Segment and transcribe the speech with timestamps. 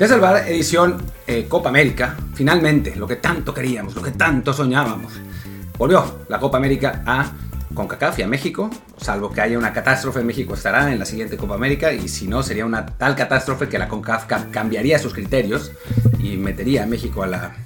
[0.00, 4.54] Desde el bar, edición eh, Copa América, finalmente, lo que tanto queríamos, lo que tanto
[4.54, 5.12] soñábamos.
[5.76, 7.30] Volvió la Copa América a
[7.74, 11.54] CONCACAF y a México, salvo que haya una catástrofe, México estará en la siguiente Copa
[11.54, 15.70] América y si no sería una tal catástrofe que la CONCACAF cambiaría sus criterios
[16.18, 17.56] y metería a México a la,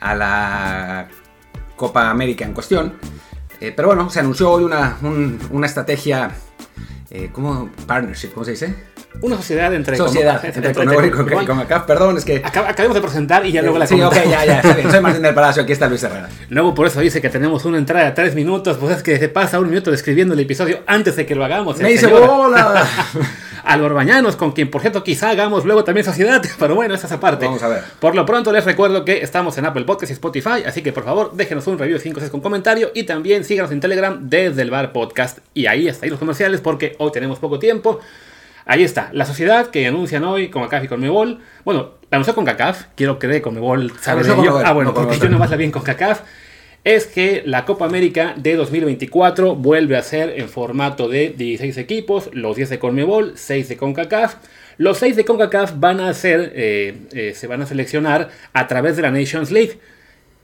[0.00, 1.08] a la
[1.76, 2.94] Copa América en cuestión.
[3.60, 4.98] Eh, pero bueno, se anunció hoy una,
[5.52, 6.32] una estrategia,
[7.14, 7.70] eh, ¿cómo?
[7.86, 8.74] Partnership, ¿cómo se dice?
[9.20, 9.96] Una sociedad entre...
[9.96, 11.10] Sociedad, entre, y
[11.46, 12.42] Concacaf, perdón, es que...
[12.44, 14.90] acabamos de presentar y ya luego la Sí, ok, ya, ya, está bien.
[14.90, 16.28] Soy Martín del Palacio, aquí está Luis Herrera.
[16.48, 19.28] Luego por eso dice que tenemos una entrada de tres minutos, pues es que se
[19.28, 21.78] pasa un minuto describiendo el episodio antes de que lo hagamos.
[21.78, 22.08] ¡Me dice
[23.64, 27.46] Bañanos, con quien por cierto quizá hagamos luego también sociedad, pero bueno, esa es aparte.
[27.46, 27.82] Vamos a ver.
[27.98, 31.04] Por lo pronto les recuerdo que estamos en Apple Podcast y Spotify, así que por
[31.04, 34.62] favor déjenos un review de 5 6 con comentario y también síganos en Telegram desde
[34.62, 35.38] el Bar Podcast.
[35.54, 38.00] Y ahí está, ahí los comerciales porque hoy tenemos poco tiempo.
[38.66, 41.40] Ahí está, la sociedad que anuncian hoy con CACAF y con Mebol.
[41.64, 44.60] Bueno, la anunció con CACAF, quiero creer con Mebol sabe de ello.
[44.64, 46.20] Ah, bueno, porque yo nomás la vi con CACAF.
[46.84, 52.28] Es que la Copa América de 2024 vuelve a ser en formato de 16 equipos,
[52.34, 54.36] los 10 de Conmebol, 6 de CONCACAF.
[54.76, 58.96] Los 6 de CONCACAF van a ser, eh, eh, se van a seleccionar a través
[58.96, 59.78] de la Nations League.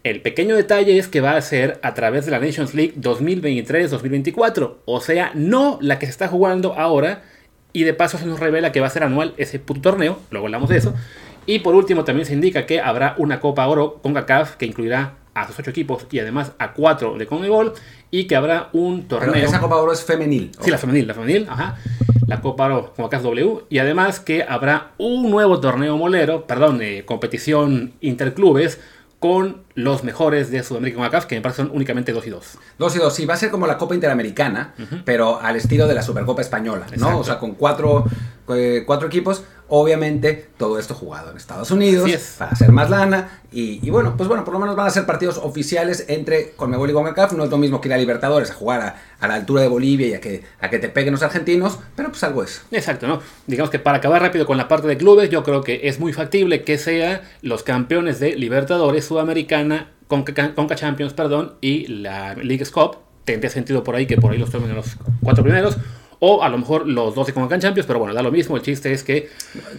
[0.02, 4.78] El pequeño detalle es que va a ser a través de la Nations League 2023-2024,
[4.86, 7.22] o sea, no la que se está jugando ahora,
[7.74, 10.46] y de paso se nos revela que va a ser anual ese puto torneo, luego
[10.46, 10.94] hablamos de eso.
[11.44, 15.19] Y por último también se indica que habrá una Copa Oro con CACAF que incluirá
[15.40, 17.74] a sus ocho equipos y además a cuatro de Conmebol
[18.10, 19.32] y que habrá un torneo.
[19.32, 20.50] Pero esa Copa Oro es femenil.
[20.60, 21.76] Sí, la femenil, la femenil, ajá.
[22.26, 26.80] La Copa Oro con CACAF W y además que habrá un nuevo torneo molero, perdón,
[26.82, 28.80] eh, competición interclubes
[29.18, 32.58] con los mejores de Sudamérica con CACAF, que me parece son únicamente 2 y 2.
[32.78, 34.74] 2 y 2, sí, va a ser como la Copa Interamericana,
[35.04, 37.18] pero al estilo de la Supercopa Española, ¿no?
[37.18, 38.04] O sea, con cuatro,
[38.48, 39.42] eh, cuatro equipos.
[39.72, 43.40] Obviamente, todo esto jugado en Estados Unidos para hacer más lana.
[43.52, 46.92] Y, bueno, pues bueno, por lo menos van a ser partidos oficiales entre Conmebol y
[46.92, 47.34] CONCACAF.
[47.34, 50.08] No es lo mismo que ir a Libertadores a jugar a, la altura de Bolivia
[50.08, 52.62] y a que, a que te peguen los argentinos, pero pues algo es.
[52.72, 53.20] Exacto, ¿no?
[53.46, 56.12] Digamos que para acabar rápido con la parte de clubes, yo creo que es muy
[56.12, 59.69] factible que sea los campeones de Libertadores Sudamericana,
[60.06, 62.98] Conca, Champions, perdón, y la League Cup.
[63.24, 65.76] Tendría sentido por ahí que por ahí los tomen los cuatro primeros
[66.20, 68.56] o a lo mejor los dos de Conca Champions, pero bueno, da lo mismo.
[68.56, 69.30] El chiste es que.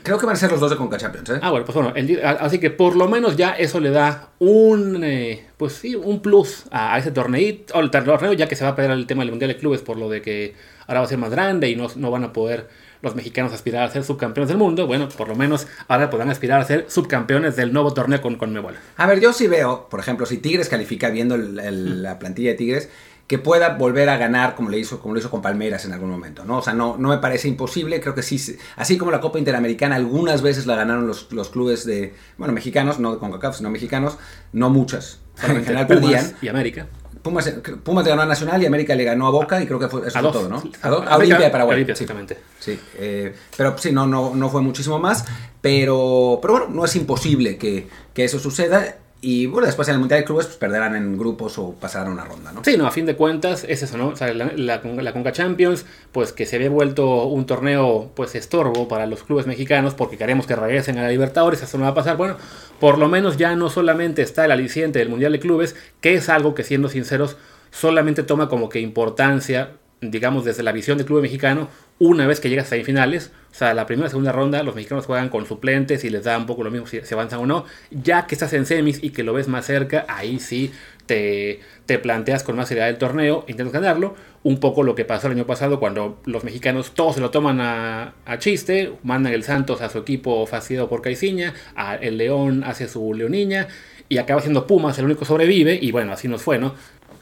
[0.04, 1.40] Creo que van a ser los dos de Conca Champions, ¿eh?
[1.42, 1.94] Ah, bueno, pues bueno.
[2.40, 5.04] así que por lo menos ya eso le da un.
[5.04, 7.58] Eh, pues sí, un plus a, ese torneo.
[7.76, 9.82] O el torneo, ya que se va a perder el tema del Mundial de Clubes
[9.82, 10.56] por lo de que
[10.88, 12.68] ahora va a ser más grande y no, no van a poder
[13.02, 16.62] los mexicanos aspirar a ser subcampeones del mundo, bueno, por lo menos ahora podrán aspirar
[16.62, 18.76] a ser subcampeones del nuevo torneo con Conmebol.
[18.98, 22.90] A ver, yo sí veo, por ejemplo, si Tigres califica viendo la plantilla de Tigres,
[23.32, 26.10] que pueda volver a ganar como le hizo, como lo hizo con Palmeiras en algún
[26.10, 26.58] momento, ¿no?
[26.58, 29.96] O sea, no, no me parece imposible, creo que sí, así como la Copa Interamericana,
[29.96, 34.18] algunas veces la ganaron los, clubes de, bueno, mexicanos, no de CONCACAF, sino mexicanos,
[34.52, 36.34] no muchas, en general perdían.
[36.42, 36.88] Y América.
[37.22, 39.88] Pumas, Pumas le ganó a Nacional y América le ganó a Boca y creo que
[39.88, 40.64] fue, eso fue todo, ¿no?
[40.82, 41.76] A, Olimpia de Paraguay.
[41.76, 42.38] Olimpia, exactamente.
[42.60, 45.26] Sí, eh, pero sí, no, no, no fue muchísimo más,
[45.62, 48.98] pero, pero bueno, no es imposible que, que eso suceda.
[49.24, 52.26] Y bueno, después en el Mundial de Clubes pues, perderán en grupos o pasarán una
[52.26, 52.64] ronda, ¿no?
[52.64, 54.08] Sí, no, a fin de cuentas es eso, ¿no?
[54.08, 58.88] O sea, la, la, Conca Champions, pues que se ve vuelto un torneo, pues estorbo
[58.88, 61.94] para los clubes mexicanos porque queremos que regresen a la Libertadores, eso no va a
[61.94, 62.18] pasar.
[62.18, 62.36] Bueno,
[62.80, 66.28] por lo menos ya no solamente está el aliciente del Mundial de Clubes, que es
[66.28, 67.38] algo que siendo sinceros
[67.70, 71.70] solamente toma como que importancia digamos, desde la visión del club mexicano,
[72.00, 75.06] una vez que llegas a semifinales, o sea, la primera y segunda ronda, los mexicanos
[75.06, 77.66] juegan con suplentes y les da un poco lo mismo si se avanzan o no.
[77.92, 80.72] Ya que estás en semis y que lo ves más cerca, ahí sí
[81.06, 84.16] te, te planteas con más seriedad el torneo, intentas ganarlo.
[84.44, 87.62] Un poco lo que pasó el año pasado cuando los mexicanos todos se lo toman
[87.62, 91.54] a, chiste, mandan el Santos a su equipo fastidiado por Caiciña,
[92.02, 93.68] el León hace su Leoniña
[94.10, 96.74] y acaba siendo Pumas el único sobrevive y bueno, así nos fue, ¿no?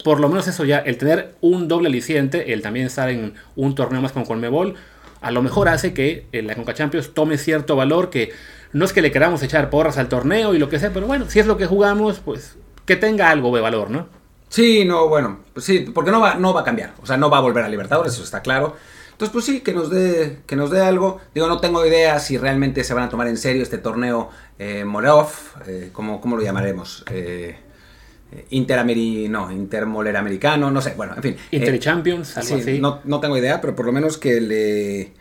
[0.04, 3.76] Por lo menos eso ya, el tener un doble aliciente, el también estar en un
[3.76, 4.76] torneo más con Conmebol,
[5.22, 8.32] a lo mejor hace que la Conca Champions tome cierto valor que
[8.72, 11.26] no es que le queramos echar porras al torneo y lo que sea, pero bueno,
[11.30, 12.56] si es lo que jugamos, pues
[12.86, 14.08] que tenga algo de valor, ¿no?
[14.48, 17.30] Sí, no, bueno, pues sí, porque no va, no va a cambiar, o sea, no
[17.30, 18.76] va a volver a Libertadores, eso está claro.
[19.12, 21.20] Entonces, pues sí, que nos dé, que nos dé algo.
[21.36, 24.86] Digo, no tengo idea si realmente se van a tomar en serio este torneo eh,
[25.68, 27.04] eh ¿cómo, lo llamaremos?
[27.12, 27.60] Eh,
[28.52, 31.36] Interameri no, Intermoler americano, no sé, bueno, en fin.
[31.52, 32.80] Inter eh, Champions, algo así.
[32.80, 35.12] No, no, tengo idea, pero por lo menos que le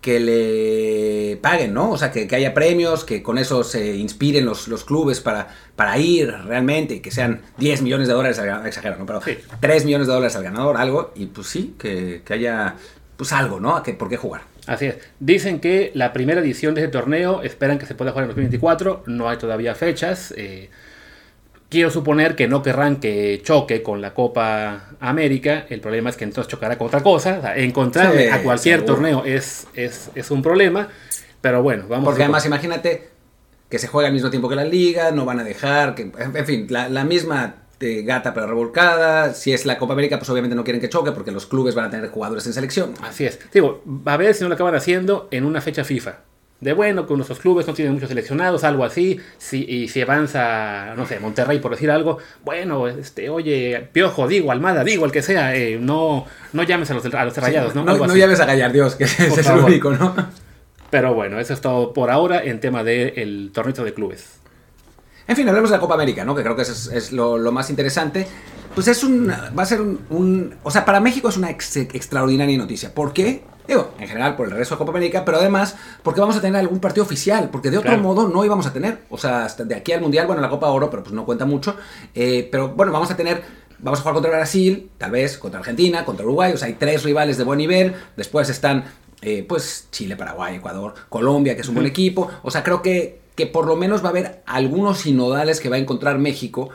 [0.00, 1.90] que le paguen, ¿no?
[1.90, 5.98] O sea, que, haya premios, que con eso se inspiren los, los clubes para, para
[5.98, 9.04] ir realmente, que sean 10 millones de dólares al ganador, exagero, ¿no?
[9.04, 9.20] Pero
[9.60, 12.76] 3 millones de dólares al ganador, algo, y pues sí, que, que haya
[13.18, 13.82] pues algo, ¿no?
[13.82, 14.40] ¿Por qué jugar?
[14.66, 14.96] Así es.
[15.18, 19.04] Dicen que la primera edición de ese torneo esperan que se pueda jugar en 2024.
[19.06, 20.32] No hay todavía fechas.
[20.36, 20.70] Eh,
[21.70, 25.66] quiero suponer que no querrán que choque con la Copa América.
[25.70, 27.38] El problema es que entonces chocará con otra cosa.
[27.38, 28.94] O sea, encontrar Sí, a cualquier seguro.
[28.94, 30.88] torneo es, es, es un problema.
[31.40, 33.08] Pero bueno, vamos Porque a además, imagínate
[33.70, 36.46] que se juega al mismo tiempo que la liga, no van a dejar, que, en
[36.46, 39.32] fin, la, la misma eh, gata pero revolcada.
[39.32, 41.86] Si es la Copa América, pues obviamente no quieren que choque porque los clubes van
[41.86, 42.94] a tener jugadores en selección.
[43.02, 43.38] Así es.
[43.52, 46.18] Digo, a ver si no lo acaban haciendo en una fecha FIFA.
[46.60, 49.18] De bueno, que nuestros clubes no tienen muchos seleccionados, algo así.
[49.38, 54.52] Si, y si avanza, no sé, Monterrey por decir algo, bueno, este, oye, Piojo, digo,
[54.52, 57.82] Almada, digo, el que sea, eh, no, no llames a los, a los rayados, ¿no?
[57.84, 60.14] No, no llames a Gallardios, que ese es el único, ¿no?
[60.90, 64.40] Pero bueno, eso es todo por ahora en tema del torneo de clubes.
[65.28, 66.34] En fin, hablemos de la Copa América, ¿no?
[66.34, 68.26] Que creo que eso es, es lo, lo más interesante.
[68.74, 69.30] Pues es un.
[69.30, 70.00] Va a ser un.
[70.10, 72.92] un- o sea, para México es una ex- extraordinaria noticia.
[72.92, 73.42] ¿Por qué?
[73.70, 76.58] Digo, en general por el resto de Copa América, pero además porque vamos a tener
[76.58, 78.02] algún partido oficial, porque de otro Claro.
[78.02, 79.02] modo no íbamos a tener.
[79.10, 81.46] O sea, hasta de aquí al Mundial, bueno, la Copa Oro, pero pues no cuenta
[81.46, 81.76] mucho.
[82.12, 83.44] Eh, pero bueno, vamos a tener.
[83.78, 86.52] Vamos a jugar contra Brasil, tal vez contra Argentina, contra Uruguay.
[86.52, 87.94] O sea, hay tres rivales de buen nivel.
[88.16, 88.84] Después están,
[89.22, 92.28] eh, pues, Chile, Paraguay, Ecuador, Colombia, que es un buen equipo.
[92.42, 95.76] O sea, creo que, que por lo menos va a haber algunos sinodales que va
[95.76, 96.70] a encontrar México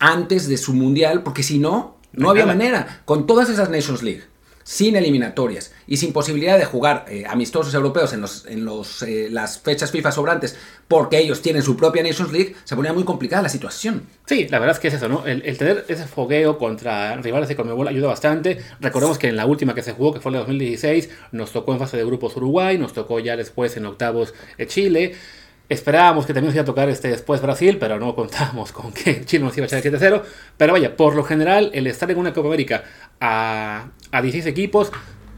[0.00, 3.02] antes de su mundial, porque si no, no había manera.
[3.04, 4.24] Con todas esas Nations League,
[4.64, 9.28] sin eliminatorias y sin posibilidad de jugar eh, amistosos europeos en, los, en los, eh,
[9.30, 10.56] las fechas FIFA sobrantes,
[10.88, 14.06] porque ellos tienen su propia Nations League, se ponía muy complicada la situación.
[14.26, 15.26] Sí, la verdad es que es eso, ¿no?
[15.26, 18.58] El, el tener ese fogueo contra rivales de Conmebol ayuda bastante.
[18.80, 21.72] Recordemos que en la última que se jugó, que fue la de 2016, nos tocó
[21.72, 25.14] en fase de grupos Uruguay, nos tocó ya después en octavos eh, Chile.
[25.68, 29.24] Esperábamos que también nos iba a tocar este después Brasil, pero no contábamos con que
[29.24, 30.22] Chile nos iba a echar el 7-0.
[30.56, 32.84] Pero vaya, por lo general, el estar en una Copa América
[33.20, 34.92] a, a 16 equipos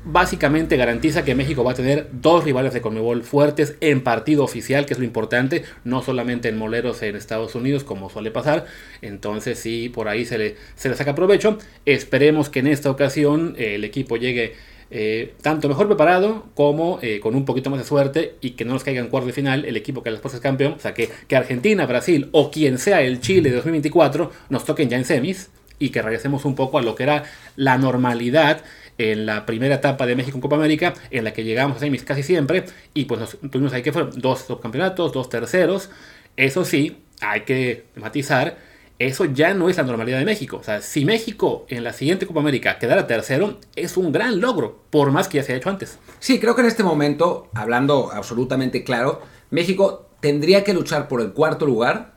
[0.08, 4.86] básicamente garantiza que México va a tener dos rivales de Conmebol fuertes en partido oficial,
[4.86, 8.66] que es lo importante, no solamente en moleros en Estados Unidos, como suele pasar.
[9.02, 11.58] Entonces, sí, por ahí se le, se le saca provecho.
[11.84, 14.54] Esperemos que en esta ocasión eh, el equipo llegue
[14.90, 18.72] eh, tanto mejor preparado como eh, con un poquito más de suerte y que no
[18.72, 20.74] nos caiga en cuarto de final el equipo que después es campeón.
[20.74, 24.88] O sea, que, que Argentina, Brasil o quien sea el Chile de 2024 nos toquen
[24.88, 27.24] ya en semis y que regresemos un poco a lo que era
[27.56, 28.62] la normalidad
[28.98, 32.02] en la primera etapa de México en Copa América, en la que llegamos a semis
[32.02, 35.90] casi siempre, y pues nos tuvimos ahí que fueron dos subcampeonatos, dos terceros.
[36.36, 38.56] Eso sí, hay que matizar,
[38.98, 40.58] eso ya no es la normalidad de México.
[40.58, 44.84] O sea, si México en la siguiente Copa América quedara tercero, es un gran logro,
[44.90, 45.98] por más que ya se haya hecho antes.
[46.18, 49.20] Sí, creo que en este momento, hablando absolutamente claro,
[49.50, 52.14] México tendría que luchar por el cuarto lugar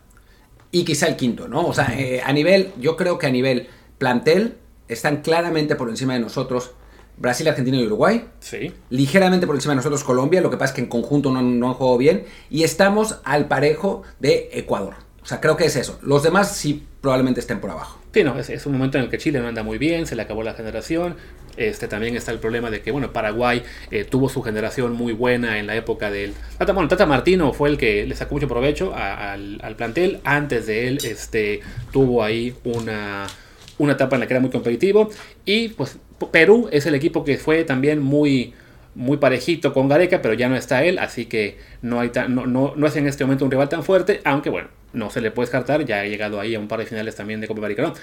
[0.72, 1.66] y quizá el quinto, ¿no?
[1.66, 3.68] O sea, eh, a nivel, yo creo que a nivel
[3.98, 6.72] plantel están claramente por encima de nosotros
[7.18, 8.26] Brasil, Argentina y Uruguay.
[8.40, 8.72] Sí.
[8.90, 11.68] Ligeramente por encima de nosotros Colombia, lo que pasa es que en conjunto no, no
[11.68, 12.24] han jugado bien.
[12.50, 15.09] Y estamos al parejo de Ecuador.
[15.30, 16.00] Sea, creo que es eso.
[16.02, 18.00] Los demás sí probablemente estén por abajo.
[18.12, 20.16] Sí, no, es, es un momento en el que Chile no anda muy bien, se
[20.16, 21.18] le acabó la generación.
[21.56, 23.62] Este también está el problema de que, bueno, Paraguay
[23.92, 26.34] eh, tuvo su generación muy buena en la época del.
[26.58, 30.20] Tata, bueno, Tata Martino fue el que le sacó mucho provecho a- al, al plantel.
[30.24, 31.60] Antes de él, este
[31.92, 33.28] tuvo ahí una,
[33.78, 35.12] una etapa en la que era muy competitivo.
[35.46, 35.98] Y pues
[36.32, 38.56] Perú es el equipo que fue también muy
[38.96, 42.46] muy parejito con Gareca, pero ya no está él, así que no, hay tan- no,
[42.46, 45.32] no, no es en este momento un rival tan fuerte, aunque bueno, no se le
[45.32, 47.94] puede descartar, ya ha llegado ahí a un par de finales también de Copa ¿no?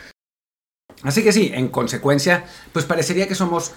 [1.03, 3.75] Así que sí, en consecuencia, pues parecería que somos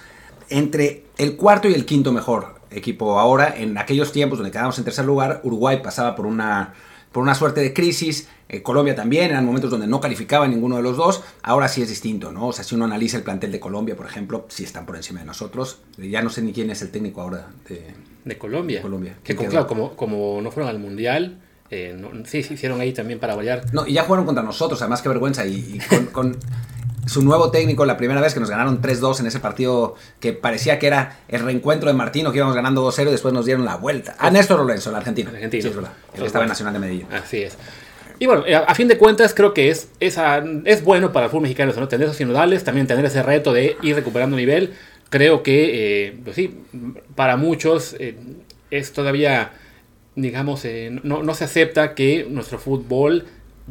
[0.49, 3.53] entre el cuarto y el quinto mejor equipo ahora.
[3.57, 6.73] En aquellos tiempos donde quedábamos en tercer lugar, Uruguay pasaba por una,
[7.11, 10.83] por una suerte de crisis, eh, Colombia también, eran momentos donde no calificaba ninguno de
[10.83, 11.23] los dos.
[11.43, 12.47] Ahora sí es distinto, ¿no?
[12.47, 15.19] O sea, si uno analiza el plantel de Colombia, por ejemplo, sí están por encima
[15.21, 15.79] de nosotros.
[15.97, 17.85] Ya no sé ni quién es el técnico ahora de...
[18.25, 18.77] De Colombia.
[18.77, 19.17] De Colombia.
[19.23, 21.39] Que claro, como, como no fueron al Mundial,
[21.71, 23.65] eh, no- sí, sí hicieron ahí también para variar.
[23.73, 25.45] No, y ya jugaron contra nosotros, además qué vergüenza.
[25.45, 26.37] Y, y con, con
[27.09, 30.79] su nuevo técnico, la primera vez que nos ganaron 3-2 en ese partido que parecía
[30.79, 33.75] que era el reencuentro de Martino, que íbamos ganando 2-0 y después nos dieron la
[33.75, 34.15] vuelta.
[34.19, 35.29] A Néstor Lorenzo, el argentino.
[35.29, 35.63] El argentino.
[35.63, 35.91] Sí, es verdad.
[36.13, 36.49] Estaba en.
[36.49, 37.07] Nacional de Medellín.
[37.11, 37.57] Así es.
[38.19, 41.43] Y bueno, eh, a, fin de cuentas creo que es, es bueno para el fútbol
[41.43, 41.87] mexicano ¿no?
[41.87, 44.73] tener esos sinodales, también tener ese reto de ir recuperando nivel.
[45.09, 46.59] Creo que, eh, pues sí,
[47.15, 48.15] para muchos eh,
[48.69, 49.53] es todavía,
[50.15, 53.25] digamos, eh, no, no se acepta que nuestro fútbol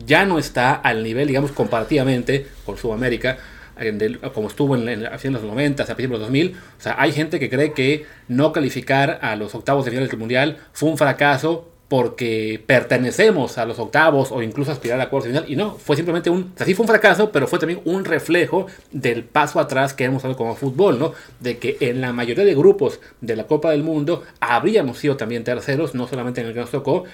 [0.07, 3.39] ya no está al nivel, digamos, comparativamente con Sudamérica,
[3.81, 6.57] eh, del- como estuvo en, en, de los 90, a principios de los 2000.
[6.79, 10.19] O sea, hay gente que cree que no calificar a los octavos de finales del
[10.19, 15.39] Mundial fue un fracaso porque pertenecemos a los octavos o incluso aspirar a cuartos de
[15.39, 15.51] final.
[15.51, 18.05] Y no, fue simplemente un, o sea, sí fue un fracaso, pero fue también un
[18.05, 21.15] reflejo del paso atrás que hemos dado como fútbol, ¿no?
[21.41, 25.45] De que en la mayoría de grupos de la Copa del Mundo habríamos sido también
[25.45, 27.05] terceros, no solamente en el que nos tocó.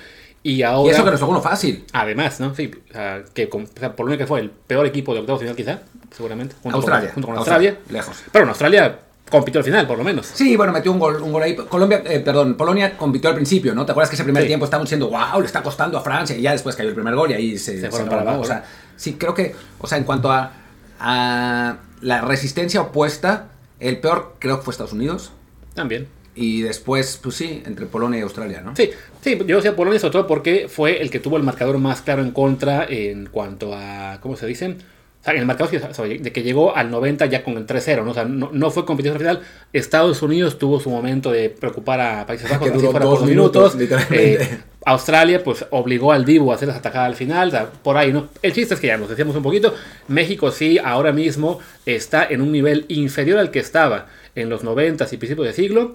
[0.44, 0.92] Y ahora.
[0.92, 1.84] Y eso que nos tocó uno fácil.
[1.92, 2.54] Además, ¿no?
[2.54, 5.40] Sí, o sea, que con, o sea, Polonia que fue el peor equipo de octavos
[5.40, 5.80] final, quizá,
[6.14, 6.54] seguramente.
[6.62, 7.06] Junto Australia.
[7.08, 7.92] Con, junto con Australia, Australia.
[7.98, 8.22] lejos.
[8.30, 8.98] Pero en Australia
[9.30, 10.26] compitió al final, por lo menos.
[10.26, 11.56] Sí, bueno, metió un gol, un gol ahí.
[11.56, 13.86] Colombia, eh, perdón, Polonia compitió al principio, ¿no?
[13.86, 14.48] ¿Te acuerdas que ese primer Sí.
[14.48, 16.36] tiempo estábamos diciendo, wow, le está costando a Francia?
[16.36, 18.28] Y ya después cayó el primer gol y ahí se, Se fueron para ¿no?
[18.28, 18.64] abajo, O sea,
[18.96, 20.52] sí, creo que, o sea, en cuanto a,
[21.00, 23.46] a la resistencia opuesta,
[23.80, 25.32] el peor creo que fue Estados Unidos.
[25.74, 26.06] También.
[26.34, 28.74] Y después, pues sí, entre Polonia y Australia, ¿no?
[28.74, 32.02] Sí, sí, yo decía Polonia sobre todo porque fue el que tuvo el marcador más
[32.02, 34.78] claro en contra en cuanto a, ¿cómo se dicen?
[35.20, 37.56] O sea, en el marcador sí, o sea, de que llegó al 90 ya con
[37.56, 38.10] el 3-0, ¿no?
[38.10, 39.40] O sea, no, no fue competición final.
[39.72, 43.28] Estados Unidos tuvo su momento de preocupar a Países Bajos, Que duró fuera dos por
[43.28, 43.74] minutos.
[44.10, 47.96] Eh, Australia, pues obligó al Dibu a hacer esa atajada al final, o sea, por
[47.96, 48.28] ahí, ¿no?
[48.42, 49.74] El chiste es que ya nos decíamos un poquito.
[50.08, 55.06] México sí, ahora mismo está en un nivel inferior al que estaba en los 90
[55.10, 55.94] y principios de siglo.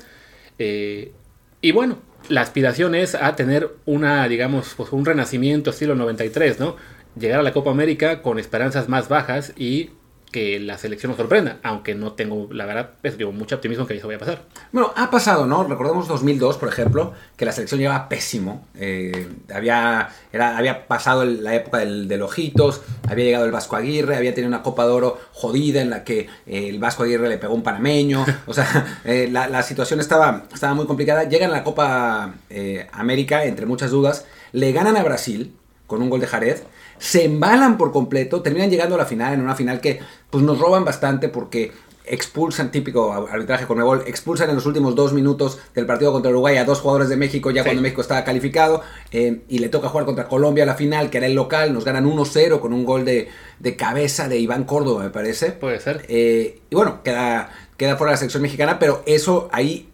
[0.60, 1.12] Eh,
[1.62, 1.98] y bueno,
[2.28, 6.76] la aspiración es a tener una, digamos, pues un renacimiento estilo 93, ¿no?
[7.18, 9.92] Llegar a la Copa América con esperanzas más bajas y
[10.32, 13.96] que la selección nos sorprenda, aunque no tengo, la verdad, pues, digo, mucho optimismo que
[13.96, 14.42] eso vaya a pasar.
[14.72, 15.64] Bueno, ha pasado, ¿no?
[15.64, 18.68] Recordemos 2002, por ejemplo, que la selección llevaba pésimo.
[18.76, 23.76] Eh, había, era, había pasado el- la época del, del Ojitos, había llegado el Vasco
[23.76, 27.28] Aguirre, había tenido una Copa de Oro jodida en la que eh, el Vasco Aguirre
[27.28, 28.24] le pegó un panameño.
[28.46, 31.24] O sea, eh, la, la situación estaba, estaba muy complicada.
[31.24, 35.56] Llegan a la Copa eh, América, entre muchas dudas, le ganan a Brasil
[35.88, 36.58] con un gol de Jared.
[37.00, 40.60] Se embalan por completo, terminan llegando a la final, en una final que pues, nos
[40.60, 41.72] roban bastante porque
[42.12, 46.58] expulsan, típico arbitraje con gol, expulsan en los últimos dos minutos del partido contra Uruguay
[46.58, 47.68] a dos jugadores de México, ya Sí.
[47.70, 51.20] cuando México estaba calificado, eh, y le toca jugar contra Colombia a la final, que
[51.20, 53.28] era el local, nos ganan 1-0 con un gol de,
[53.60, 55.52] de cabeza de Iván Córdoba, me parece.
[55.52, 56.04] Puede ser.
[56.10, 59.89] Eh, y bueno, queda, queda fuera la selección mexicana, pero eso ahí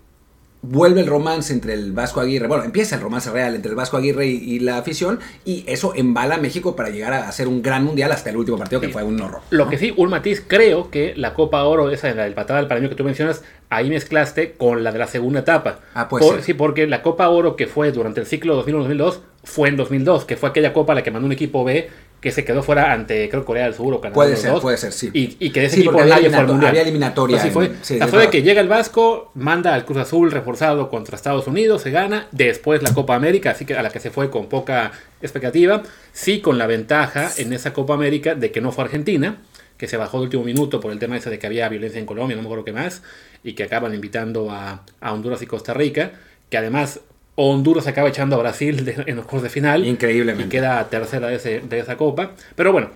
[0.67, 3.98] vuelve el romance entre el Vasco Aguirre, bueno, empieza el romance real entre el Vasco
[3.98, 7.62] Aguirre y, y la afición, y eso embala a México para llegar a hacer un
[7.62, 8.93] gran mundial hasta el último partido, que Sí.
[8.93, 9.41] fue un horror.
[9.50, 12.60] Lo que sí, un matiz, creo que la Copa Oro, esa de la del patada
[12.60, 15.79] del paraño que tú mencionas, ahí mezclaste con la de la segunda etapa.
[15.93, 16.43] Ah, puede Por- ser.
[16.43, 20.38] Sí, porque la Copa Oro que fue durante el ciclo 2001-2002 fue en 2002, que
[20.38, 21.89] fue aquella Copa a la que mandó un equipo B
[22.25, 24.15] que se quedó fuera ante, creo, Corea del Sur o Canadá.
[24.15, 25.12] Puede ser, dos, puede ser, sí.
[25.13, 26.39] Y, y que de ese Sí, equipo había nadie fue
[26.70, 27.65] había eliminatoria Así fue.
[27.67, 31.84] en- sí, de que llega el Vasco, manda al Cruz Azul reforzado contra Estados Unidos,
[31.84, 34.91] se gana, después la Copa América, así que a la que se fue con poca
[35.22, 39.38] expectativa, sí con la ventaja en esa Copa América de que no fue Argentina,
[39.77, 42.08] que se bajó de último minuto por el tema ese de que había violencia en
[42.08, 43.03] Colombia, no me acuerdo qué más,
[43.44, 46.13] y que acaban invitando a, a Honduras y Costa Rica,
[46.50, 47.01] que además
[47.36, 49.86] Honduras acaba echando a Brasil de- en los cuartos de final.
[49.86, 50.46] Increíblemente.
[50.48, 52.32] Y queda tercera de, ese- de esa copa.
[52.56, 52.89] Pero bueno,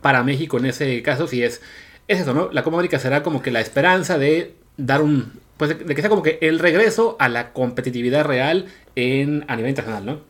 [0.00, 1.60] para México en ese caso sí es,
[2.08, 2.50] es eso, ¿no?
[2.52, 5.40] La Copa América será como que la esperanza de dar un...
[5.56, 9.56] Pues de, de que sea como que el regreso a la competitividad real en, a
[9.56, 10.20] nivel internacional, ¿no?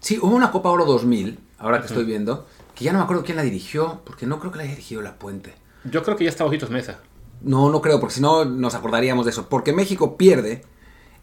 [0.00, 3.24] Sí, hubo una Copa Oro 2000, ahora que estoy viendo, que ya no me acuerdo
[3.24, 5.52] quién la dirigió, porque no creo que la haya dirigido La Puente.
[5.84, 7.00] Yo creo que ya está Ojitos Mesa.
[7.42, 9.48] No, no creo, porque si no nos acordaríamos de eso.
[9.48, 10.62] Porque México pierde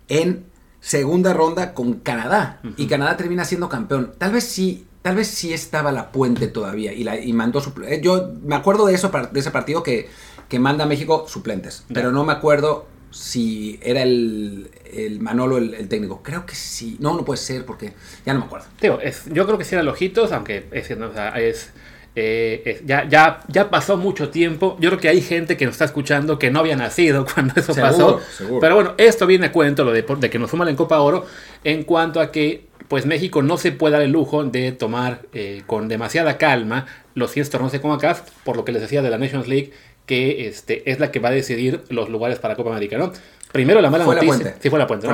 [0.09, 0.45] en
[0.87, 2.61] segunda ronda con Canadá.
[2.77, 4.13] Y Canadá termina siendo campeón.
[4.17, 6.93] Tal vez sí, tal vez sí estaba la puente todavía.
[6.93, 7.73] Y, la, y mandó su.
[7.85, 10.07] eh, Yo me acuerdo de eso, de ese partido que,
[10.47, 11.83] que manda a México suplentes.
[11.93, 16.21] Pero no me acuerdo si era el, el Manolo el, el técnico.
[16.23, 16.95] Creo que sí.
[17.01, 17.93] No, no puede ser, porque
[18.25, 18.67] ya no me acuerdo.
[18.79, 21.71] Digo, es, yo creo que sí eran Ojitos, aunque es, no, o sea, es,
[22.19, 24.75] eh, es- ya, ya, ya pasó mucho tiempo.
[24.79, 27.73] Yo creo que hay gente que nos está escuchando que no había nacido cuando eso
[27.75, 28.21] Seguro, pasó.
[28.35, 28.59] seguro.
[28.59, 31.25] Pero bueno, esto viene a cuento, lo de, de que nos suman en Copa Oro,
[31.63, 35.61] en cuanto a que pues México no se puede dar el lujo de tomar eh,
[35.67, 39.17] con demasiada calma los 100 torneos de CONCACAF, por lo que les decía de la
[39.17, 39.73] Nations League,
[40.07, 43.11] que este, es la que va a decidir los lugares para Copa América, ¿no?
[43.51, 44.55] Primero la mala Fue noticia.
[44.59, 44.87] Sí, fue la.
[44.87, 45.07] Puente.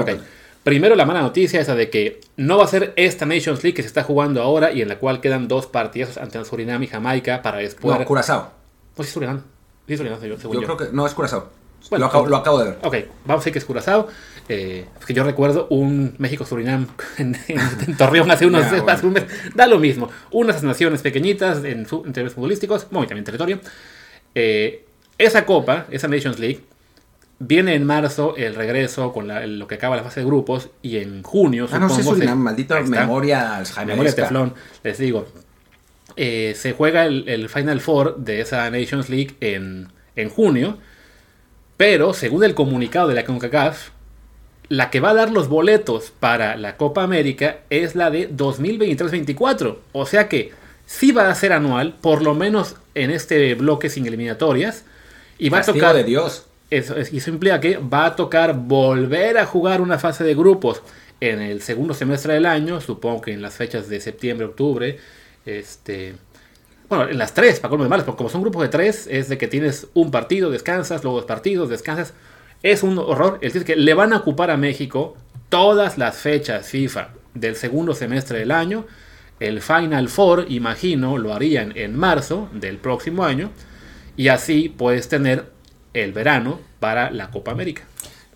[0.63, 3.81] Primero la mala noticia esa de que no va a ser esta Nations League que
[3.81, 7.41] se está jugando ahora y en la cual quedan dos partidos ante Surinam y Jamaica
[7.41, 7.99] para después...
[7.99, 8.51] No, Curazao.
[8.95, 9.41] Pues sí, Surinam.
[9.87, 10.61] Sí, Surinam, según Yo, yo.
[10.61, 10.95] creo que.
[10.95, 11.49] No, es Curazao.
[11.89, 12.77] Bueno, lo, acabo, lo acabo de ver.
[12.81, 14.07] Ok, vamos a decir que es Curazao.
[14.47, 18.85] Eh, es que yo recuerdo un México-Surinam en, en- en Torreón hace unos bueno.
[18.89, 19.25] hace un mes.
[19.53, 20.09] Da lo mismo.
[20.31, 23.59] Unas naciones pequeñitas en, su, en términos futbolísticos, muy también territorio.
[24.33, 24.85] Eh,
[25.17, 26.61] esa copa, esa Nations League,
[27.45, 30.97] viene en marzo el regreso con la- lo que acaba la fase de grupos y
[30.97, 33.87] en junio, Ah, no se- Surinam, maldita memoria Alzheimer.
[33.95, 35.27] Memoria teflón, les digo.
[36.15, 40.77] Eh, se juega el, el Final Four de esa Nations League en, en junio,
[41.77, 43.89] pero según el comunicado de la CONCACAF,
[44.69, 49.77] la que va a dar los boletos para la Copa América es la de 2023-24.
[49.91, 50.51] O sea que
[50.85, 54.85] sí va a ser anual, por lo menos en este bloque sin eliminatorias.
[55.37, 55.95] Y va a tocar.
[55.95, 56.45] de Dios.
[56.77, 60.81] Eso, eso implica que va a tocar volver a jugar una fase de grupos
[61.19, 64.97] en el segundo semestre del año, supongo que en las fechas de septiembre, octubre,
[65.45, 66.15] este,
[66.89, 69.29] bueno, en las tres, para colmo de males, porque como son grupos de tres, es
[69.29, 72.13] de que tienes un partido, descansas, luego dos partidos, descansas.
[72.61, 73.39] Es un horror.
[73.41, 75.15] Es decir, que le van a ocupar a México
[75.49, 78.85] todas las fechas FIFA del segundo semestre del año.
[79.39, 83.49] El Final Four, imagino, lo harían en marzo del próximo año.
[84.15, 85.52] Y así puedes tener
[85.93, 87.83] el verano para la Copa América.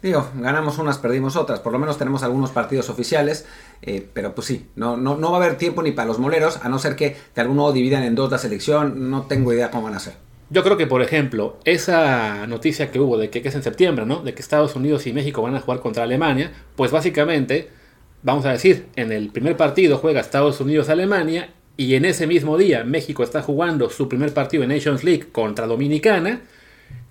[0.02, 1.60] Digo, ganamos unas, perdimos otras.
[1.60, 3.46] Por lo menos tenemos algunos partidos oficiales.
[3.82, 6.60] Eh, pero pues sí, no, no, no va a haber tiempo ni para los moleros,
[6.64, 9.10] a no ser que de algún modo dividan en dos la selección.
[9.10, 10.14] No tengo idea cómo van a ser.
[10.50, 14.06] Yo creo que, por ejemplo, esa noticia que hubo de que, que, es en septiembre,
[14.06, 14.22] ¿no?
[14.22, 17.70] De que Estados Unidos y México van a jugar contra Alemania, pues básicamente,
[18.24, 22.86] vamos a decir, en el primer partido juega Estados Unidos-Alemania y en ese mismo día
[22.86, 26.42] México está jugando su primer partido en Nations League contra Dominicana.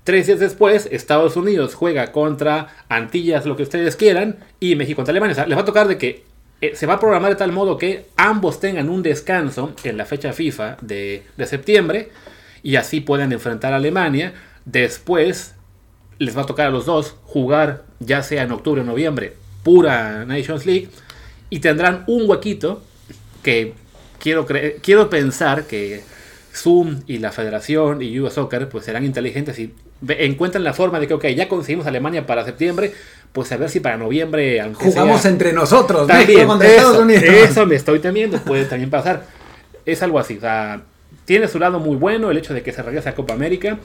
[0.06, 5.10] Tres días después, Estados Unidos juega contra Antillas, lo que ustedes quieran, y México contra
[5.10, 5.32] Alemania.
[5.32, 6.22] O sea, les va a tocar de que
[6.60, 10.04] eh, se va a programar de tal modo que ambos tengan un descanso en la
[10.04, 12.10] fecha FIFA de, de septiembre
[12.62, 14.32] y así puedan enfrentar a Alemania.
[14.64, 15.56] Después
[16.20, 19.32] les va a tocar a los dos jugar, ya sea en octubre o noviembre,
[19.64, 20.88] pura Nations League
[21.50, 22.80] y tendrán un huequito
[23.42, 23.74] que
[24.20, 24.46] quiero,
[24.82, 26.04] quiero pensar que
[26.56, 29.74] Zoom y la Federación y US Soccer pues serán inteligentes y
[30.08, 32.92] encuentran la forma de que, ok, ya conseguimos Alemania para septiembre,
[33.32, 34.62] pues a ver si para noviembre...
[34.74, 37.24] Jugamos entre nosotros, también, contra eso, Estados Unidos.
[37.24, 39.24] Eso me estoy temiendo, puede también pasar.
[39.84, 40.82] Es algo así, o sea,
[41.24, 43.78] tiene su lado muy bueno el hecho de que se regrese a Copa América,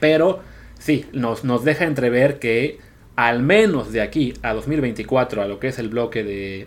[0.00, 0.40] pero
[0.78, 2.78] sí, nos, nos deja entrever que
[3.16, 6.66] al menos de aquí a 2024, a lo que es el bloque de,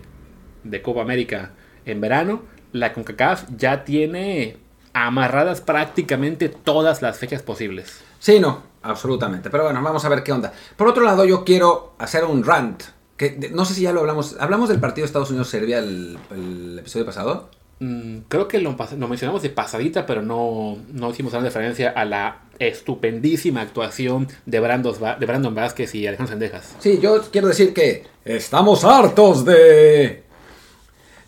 [0.64, 1.52] de Copa América
[1.84, 2.42] en verano,
[2.72, 4.56] la CONCACAF ya tiene
[5.04, 8.00] amarradas prácticamente todas las fechas posibles.
[8.18, 9.50] Sí, no, absolutamente.
[9.50, 10.52] Pero bueno, vamos a ver qué onda.
[10.74, 12.82] Por otro lado, yo quiero hacer un rant.
[13.18, 14.36] Que no sé si ya lo hablamos.
[14.40, 17.50] ¿Hablamos del partido Estados Unidos-Serbia el, el, episodio pasado?
[17.80, 22.04] Mm, creo que lo, lo, mencionamos de pasadita, pero no, no hicimos una referencia a
[22.06, 26.74] la estupendísima actuación de, Brandos, de Brandon Vázquez y Alejandro Sendejas.
[26.78, 30.25] Sí, yo quiero decir que estamos hartos de...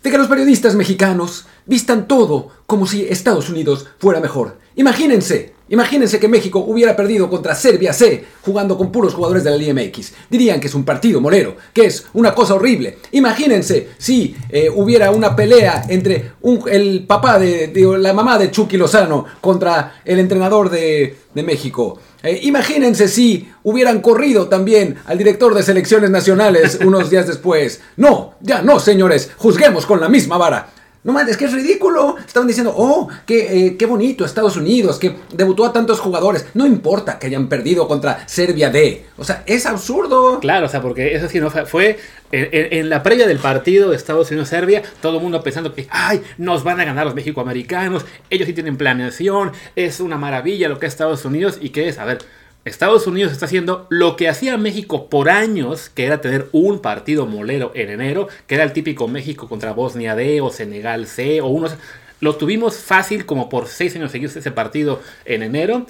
[0.03, 4.57] de que los periodistas mexicanos vistan todo como si Estados Unidos fuera mejor.
[4.75, 9.57] Imagínense, imagínense que México hubiera perdido contra Serbia C jugando con puros jugadores de la
[9.57, 10.13] Liga MX.
[10.29, 12.97] Dirían que es un partido molero, que es una cosa horrible.
[13.11, 18.51] Imagínense si eh, hubiera una pelea entre un, el papá de, de, la mamá de
[18.51, 21.99] Chucky Lozano contra el entrenador de, de México.
[22.21, 27.81] Eh, imagínense si hubieran corrido también al director de selecciones nacionales unos días después.
[27.95, 30.69] No, ya no, señores, juzguemos con la misma vara.
[31.03, 32.17] No mames, es que es ridículo.
[32.17, 36.47] Estaban diciendo, oh, qué, eh, qué bonito Estados Unidos, que debutó a tantos jugadores.
[36.53, 39.05] No importa que hayan perdido contra Serbia D.
[39.17, 40.39] O sea, es absurdo.
[40.39, 41.97] Claro, o sea, porque eso sí, no fue
[42.31, 46.21] en, en la previa del partido de Estados Unidos-Serbia, todo el mundo pensando que, ay,
[46.37, 50.85] nos van a ganar los mexicoamericanos, ellos sí tienen planeación, es una maravilla lo que
[50.85, 52.19] es Estados Unidos y que es, a ver,
[52.65, 57.25] Estados Unidos está haciendo lo que hacía México por años, que era tener un partido
[57.25, 61.47] molero en enero, que era el típico México contra Bosnia D o Senegal C o
[61.47, 61.75] unos...
[62.21, 65.85] Lo tuvimos fácil como por seis años seguidos ese partido en enero.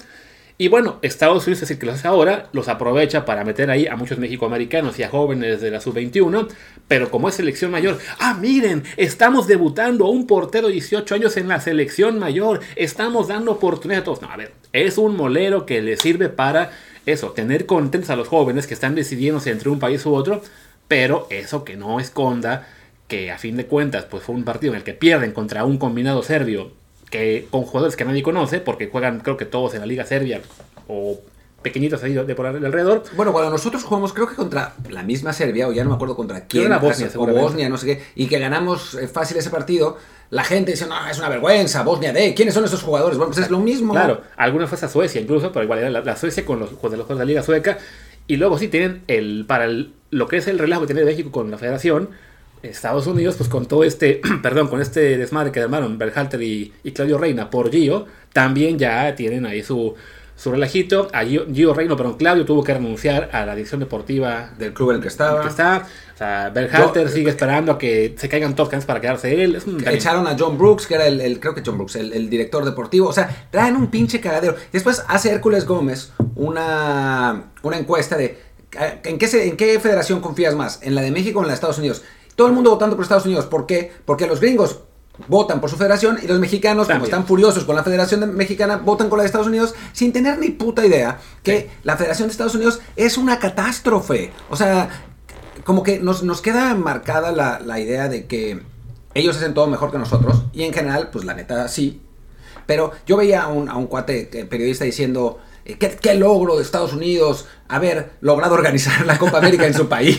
[0.60, 3.86] Y bueno, Estados Unidos es el que lo hace ahora, los aprovecha para meter ahí
[3.86, 6.48] a muchos mexicoamericanos y a jóvenes de la sub-21,
[6.86, 11.38] pero como es selección mayor, ah, miren, estamos debutando a un portero de 18 años
[11.38, 14.20] en la selección mayor, estamos dando oportunidades a todos.
[14.20, 16.72] No, a ver, es un molero que le sirve para
[17.06, 20.42] eso, tener contentos a los jóvenes que están decidiéndose entre un país u otro,
[20.88, 22.68] pero eso que no esconda
[23.08, 25.78] que a fin de cuentas pues fue un partido en el que pierden contra un
[25.78, 26.78] combinado serbio
[27.10, 30.40] que con jugadores que nadie conoce, porque juegan creo que todos en la Liga Serbia
[30.88, 31.20] o
[31.62, 33.02] pequeñitos ahí de por alrededor.
[33.16, 36.16] Bueno, cuando nosotros jugamos creo que contra la misma Serbia, o ya no me acuerdo
[36.16, 39.98] contra quién, era Bosnia, o Bosnia, no sé qué, y que ganamos fácil ese partido,
[40.30, 43.18] la gente dice, no, es una vergüenza, Bosnia D, ¿quiénes son esos jugadores?
[43.18, 43.92] Bueno, pues es lo mismo.
[43.92, 46.90] Claro, alguna fue a Suecia incluso, pero igual era la, la Suecia con los, con
[46.92, 47.78] los juegos de la Liga Sueca,
[48.26, 51.30] y luego sí tienen el, para el, lo que es el relajo que tiene México
[51.30, 52.10] con la federación,
[52.62, 56.92] Estados Unidos, pues con todo este, perdón, con este desmadre que armaron Berhalter y, y,
[56.92, 59.94] Claudio Reina por Gio, también ya tienen ahí su,
[60.36, 61.08] su relajito.
[61.12, 64.90] A Gio, Gio, Reina, perdón, Claudio tuvo que renunciar a la dirección deportiva del club
[64.90, 65.42] en el que estaba.
[65.42, 65.86] Que está.
[66.14, 69.56] O sea, Berhalter Yo, sigue esperando a que se caigan todos para quedarse él.
[69.56, 72.12] Es un Echaron a John Brooks, que era el, el creo que John Brooks, el,
[72.12, 73.08] el, director deportivo.
[73.08, 74.54] O sea, traen un pinche cagadero.
[74.70, 78.50] Después hace Hércules Gómez una, una encuesta de
[79.04, 80.80] ¿en qué, ¿en qué federación confías más?
[80.82, 82.02] ¿En la de México o en la de Estados Unidos?
[82.36, 83.46] Todo el mundo votando por Estados Unidos.
[83.46, 83.92] ¿Por qué?
[84.04, 84.80] Porque los gringos
[85.28, 88.76] votan por su federación y los mexicanos, como están furiosos con la federación de- mexicana,
[88.76, 92.32] votan con la de Estados Unidos sin tener ni puta idea que la federación de
[92.32, 94.32] Estados Unidos es una catástrofe.
[94.48, 94.88] O sea,
[95.64, 98.62] como que nos, nos queda marcada la, la idea de que
[99.12, 102.00] ellos hacen todo mejor que nosotros y en general, pues la neta sí.
[102.66, 106.62] Pero yo veía a un, a un cuate eh, periodista diciendo, ¿qué, qué logro de
[106.62, 110.18] Estados Unidos haber logrado organizar la Copa América en su país.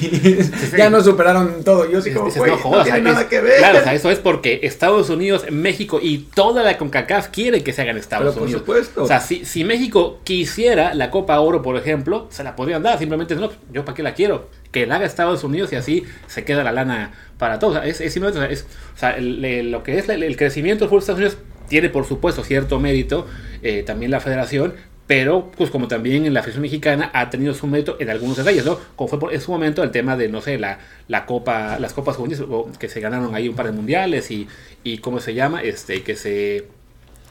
[0.77, 1.89] ya nos superaron todo.
[1.91, 3.58] Yo sí como, dices, "Güey, no no, tiene es- nada que ver.
[3.58, 7.73] Claro, o sea, eso es porque Estados Unidos, México y toda la CONCACAF quiere que
[7.73, 8.62] se haga en Estados Pero por Unidos.
[8.62, 9.04] supuesto.
[9.04, 12.97] O sea, si, si México quisiera la Copa Oro, por ejemplo, se la podrían dar.
[12.99, 14.47] Simplemente, no, yo para qué la quiero.
[14.71, 17.75] Que la haga Estados Unidos y así se queda la lana para todos.
[17.75, 20.08] O sea, es, es simplemente, o sea, es- o sea, el- el- lo que es
[20.08, 23.27] el, el crecimiento del fútbol de Estados Unidos tiene, por supuesto, cierto mérito.
[23.63, 24.73] eh, también la federación.
[25.12, 28.63] Pero, pues como también en la afición mexicana ha tenido su mérito en algunos detalles,
[28.63, 28.80] ¿no?
[28.95, 31.91] Como fue por, en su momento el tema de, no sé, la, la copa, las
[31.91, 32.41] copas juveniles,
[32.80, 34.47] que se ganaron ahí un par de mundiales y,
[34.86, 35.63] y ¿cómo se llama?
[35.63, 36.67] Este, que se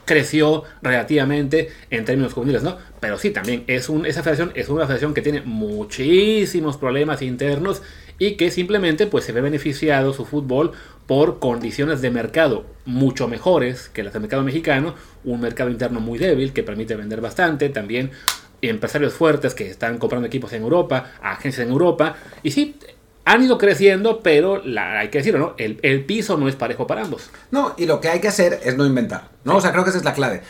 [0.05, 2.77] creció relativamente en términos juveniles, ¿no?
[2.99, 7.81] Pero sí, también es un, esa federación es una federación que tiene muchísimos problemas internos
[8.19, 10.73] y que simplemente pues se ve beneficiado su fútbol
[11.11, 14.95] por condiciones de mercado mucho mejores que las del mercado mexicano,
[15.25, 18.11] un mercado interno muy débil que permite vender bastante, también
[18.61, 22.77] empresarios fuertes que están comprando equipos en Europa, agencias en Europa, y sí,
[23.25, 25.53] han ido creciendo, pero hay que decirlo, ¿no?
[25.57, 27.29] El, el piso no es parejo para ambos.
[27.51, 29.57] No, y lo que hay que hacer es no inventar, ¿no?
[29.57, 30.43] O sea, creo que esa es la clave.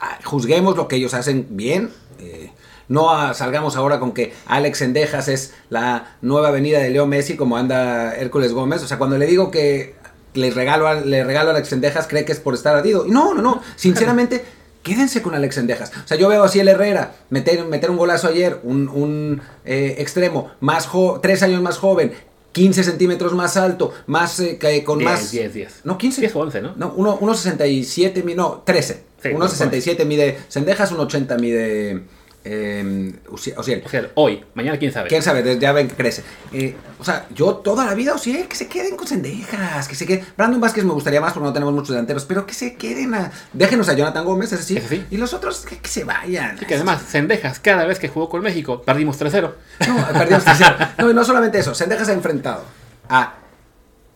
[0.00, 1.90] Ah, Juzguemos lo que ellos hacen bien.
[2.20, 2.50] eh,
[2.90, 7.36] no ah, salgamos ahora con que Alex Sendejas es la nueva avenida de Leo Messi
[7.36, 8.82] como anda Hércules Gómez.
[8.82, 9.94] O sea, cuando le digo que
[10.34, 13.06] le regalo a, le regalo a Alex Sendejas, cree que es por estar ardido.
[13.08, 13.62] No, no, no.
[13.76, 14.44] Sinceramente,
[14.82, 15.90] quédense con Alex Sendejas.
[16.04, 19.94] O sea, yo veo así el Herrera meter, meter un golazo ayer, un, un, eh,
[19.98, 22.12] extremo, más jo- tres años más joven.
[22.52, 25.30] 15 centímetros más alto, más eh, que- con 10, más.
[25.30, 25.80] 10, 10.
[25.84, 26.20] No, 15.
[26.22, 26.72] 10 o 11, ¿no?
[26.74, 29.04] No, uno- 1.67 mide, no, 13.
[29.22, 32.02] Sí, 1.67 mide Sendejas, 1.80 mide
[32.44, 33.82] eh, Uci- Ociel.
[33.84, 35.08] O sea, hoy, mañana quién sabe.
[35.08, 35.58] ¿Quién sabe?
[35.58, 36.22] Ya ven que crece.
[36.52, 40.06] Eh, o sea, yo toda la vida, Ociel, que se queden con Sendejas, que se
[40.06, 40.24] queden...
[40.36, 43.30] Brandon Vázquez me gustaría más porque no tenemos muchos delanteros, pero que se queden a...
[43.52, 44.76] Déjenos a Jonathan Gómez, ese sí.
[44.76, 45.06] Ese sí.
[45.10, 46.56] Y los otros, que, que se vayan.
[46.60, 49.52] Y que además, Sendejas, cada vez que jugó con México, perdimos 3-0.
[49.88, 50.88] No, perdimos 3-0.
[50.98, 51.74] No, y no solamente eso.
[51.74, 52.64] Sendejas ha enfrentado
[53.08, 53.34] a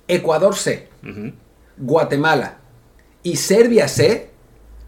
[0.08, 0.88] Ecuador C.
[1.76, 2.58] Guatemala
[3.22, 4.30] y Serbia C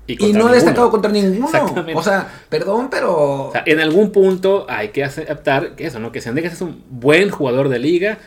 [0.06, 1.48] Y, contra no ha destacado contra ninguno.
[1.94, 3.48] O sea, perdón, pero.
[3.48, 6.12] O sea, en algún punto hay que aceptar que eso, ¿no?
[6.12, 8.18] Que Sendejas es un buen jugador de liga.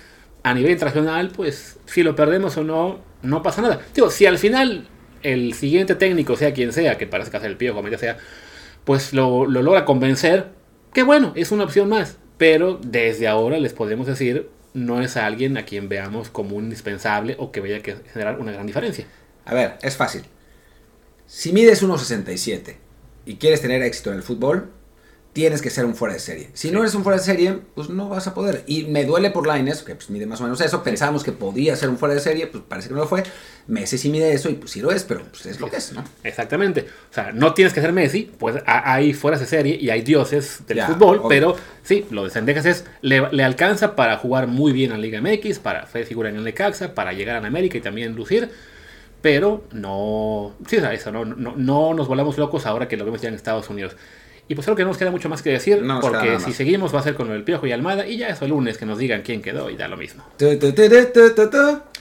[0.42, 3.82] A nivel internacional, pues, si lo perdemos o no, no pasa nada.
[3.94, 4.88] Digo, si al final
[5.22, 8.18] el siguiente técnico, sea quien sea, que parece que hace el pío, como sea,
[8.86, 10.48] pues lo, lo logra convencer,
[10.94, 12.18] que bueno, es una opción más.
[12.38, 17.36] Pero desde ahora les podemos decir, no es alguien a quien veamos como un indispensable
[17.38, 19.06] o que vaya a generar una gran diferencia.
[19.46, 20.24] A ver, es fácil.
[21.32, 22.76] Si mides 1.67
[23.28, 24.72] y quieres tener éxito en el fútbol,
[25.32, 26.50] tienes que ser un fuera de serie.
[26.54, 28.63] Si no eres un fuera de serie, pues no vas a poder.
[28.65, 30.82] Y me duele por Lines, que pues mide más o menos eso.
[30.82, 33.22] Pensábamos que podía ser un fuera de serie, pues parece que no lo fue.
[33.68, 35.94] Messi sí mide eso y pues sí lo es, pero pues es lo que es,
[35.94, 36.04] ¿no?
[36.24, 36.88] Exactamente.
[37.12, 40.02] O sea, no tienes que ser Messi, pues a- hay fueras de serie y hay
[40.02, 41.30] dioses del Ya, fútbol, obvio.
[41.30, 45.22] pero sí, lo de Sendejas es, le, le alcanza para jugar muy bien en Liga
[45.22, 48.50] MX, para ser figura en el Necaxa, para llegar a América y también lucir,
[49.21, 53.05] pero no, sí, o sea, eso, no, no, no nos volamos locos ahora que lo
[53.05, 53.95] vemos ya en Estados Unidos.
[54.47, 56.93] Y pues creo que no nos queda mucho más que decir, No porque si seguimos
[56.93, 58.97] va a ser con el Piojo y Almada y ya eso el lunes que nos
[58.97, 60.23] digan quién quedó y da lo mismo.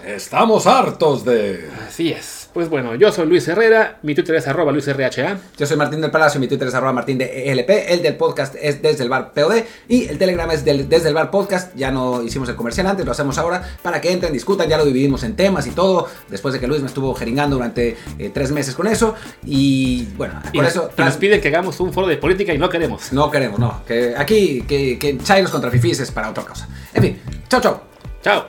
[0.07, 1.69] Estamos hartos de...
[1.87, 2.38] Así es.
[2.55, 5.09] Pues bueno, yo soy Luis Herrera, mi Twitter es arroba luisrha.
[5.57, 8.57] Yo soy Martín del Palacio, mi Twitter es arroba martín de ELP, el del podcast
[8.61, 11.73] es desde el bar POD y el Telegram es del- desde el bar podcast.
[11.77, 14.85] Ya no hicimos el comercial antes, lo hacemos ahora para que entren, discutan, ya lo
[14.85, 18.51] dividimos en temas y todo, después de que Luis me estuvo jeringando durante eh, tres
[18.51, 19.15] meses con eso.
[19.45, 20.91] Y bueno, nos, eso...
[20.97, 23.13] y nos piden que hagamos un foro de política y no queremos.
[23.13, 23.85] No queremos, no.
[23.87, 26.67] Que aquí, que, que Chairos contra Fifis es para otra cosa.
[26.95, 27.83] En fin, chao, chao.
[28.23, 28.47] Chao.